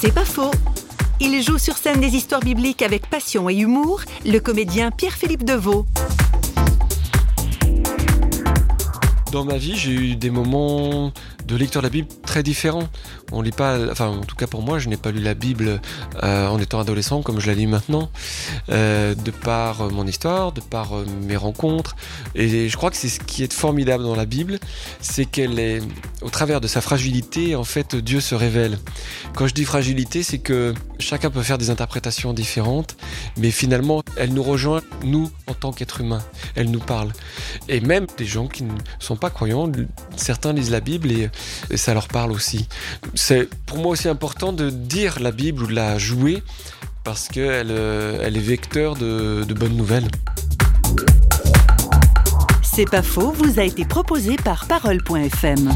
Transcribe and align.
C'est 0.00 0.14
pas 0.14 0.24
faux. 0.24 0.50
Il 1.20 1.42
joue 1.42 1.58
sur 1.58 1.76
scène 1.76 2.00
des 2.00 2.16
histoires 2.16 2.40
bibliques 2.40 2.80
avec 2.80 3.10
passion 3.10 3.50
et 3.50 3.54
humour, 3.54 4.00
le 4.24 4.38
comédien 4.38 4.90
Pierre-Philippe 4.90 5.44
Deveau. 5.44 5.84
Dans 9.32 9.44
ma 9.44 9.58
vie, 9.58 9.76
j'ai 9.76 9.92
eu 9.92 10.16
des 10.16 10.30
moments 10.30 11.12
de 11.46 11.56
lecture 11.56 11.80
de 11.82 11.86
la 11.86 11.90
Bible 11.90 12.08
très 12.24 12.42
différents. 12.42 12.88
On 13.30 13.42
lit 13.42 13.52
pas, 13.52 13.78
enfin 13.90 14.08
en 14.08 14.24
tout 14.24 14.34
cas 14.34 14.48
pour 14.48 14.62
moi, 14.62 14.80
je 14.80 14.88
n'ai 14.88 14.96
pas 14.96 15.12
lu 15.12 15.20
la 15.20 15.34
Bible 15.34 15.80
euh, 16.24 16.48
en 16.48 16.58
étant 16.58 16.80
adolescent 16.80 17.22
comme 17.22 17.38
je 17.38 17.46
la 17.46 17.54
lis 17.54 17.68
maintenant, 17.68 18.10
euh, 18.70 19.14
de 19.14 19.30
par 19.30 19.88
mon 19.90 20.04
histoire, 20.04 20.50
de 20.50 20.60
par 20.60 20.96
euh, 20.96 21.06
mes 21.22 21.36
rencontres. 21.36 21.94
Et 22.34 22.68
je 22.68 22.76
crois 22.76 22.90
que 22.90 22.96
c'est 22.96 23.08
ce 23.08 23.20
qui 23.20 23.44
est 23.44 23.52
formidable 23.52 24.02
dans 24.02 24.16
la 24.16 24.26
Bible, 24.26 24.58
c'est 25.00 25.26
qu'elle 25.26 25.60
est, 25.60 25.80
au 26.22 26.30
travers 26.30 26.60
de 26.60 26.66
sa 26.66 26.80
fragilité, 26.80 27.54
en 27.54 27.64
fait, 27.64 27.94
Dieu 27.94 28.20
se 28.20 28.34
révèle. 28.34 28.78
Quand 29.36 29.46
je 29.46 29.54
dis 29.54 29.64
fragilité, 29.64 30.24
c'est 30.24 30.38
que 30.38 30.74
chacun 30.98 31.30
peut 31.30 31.42
faire 31.42 31.58
des 31.58 31.70
interprétations 31.70 32.32
différentes, 32.32 32.96
mais 33.36 33.52
finalement, 33.52 34.02
elle 34.16 34.34
nous 34.34 34.42
rejoint, 34.42 34.82
nous, 35.04 35.30
en 35.46 35.54
tant 35.54 35.72
qu'êtres 35.72 36.00
humains. 36.00 36.22
Elle 36.56 36.70
nous 36.70 36.80
parle. 36.80 37.12
Et 37.68 37.80
même 37.80 38.06
des 38.18 38.26
gens 38.26 38.48
qui 38.48 38.64
ne 38.64 38.72
sont 38.98 39.16
pas 39.20 39.30
croyants, 39.30 39.70
certains 40.16 40.52
lisent 40.52 40.70
la 40.70 40.80
Bible 40.80 41.12
et, 41.12 41.30
ça 41.76 41.94
leur 41.94 42.08
parle 42.08 42.32
aussi. 42.32 42.66
C'est 43.14 43.48
pour 43.66 43.78
moi 43.78 43.92
aussi 43.92 44.08
important 44.08 44.52
de 44.52 44.70
dire 44.70 45.20
la 45.20 45.30
Bible 45.30 45.62
ou 45.62 45.66
de 45.66 45.74
la 45.74 45.98
jouer 45.98 46.42
parce 47.04 47.28
qu'elle 47.28 47.70
elle 47.70 48.36
est 48.36 48.40
vecteur 48.40 48.96
de, 48.96 49.44
de 49.46 49.54
bonnes 49.54 49.76
nouvelles. 49.76 50.08
C'est 52.62 52.88
pas 52.88 53.02
faux, 53.02 53.32
vous 53.32 53.58
a 53.58 53.64
été 53.64 53.84
proposé 53.84 54.36
par 54.36 54.66
Parole.fm. 54.66 55.70